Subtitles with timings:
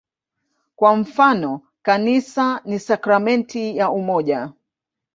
[0.75, 4.53] Kwa mfano, "Kanisa ni sakramenti ya umoja".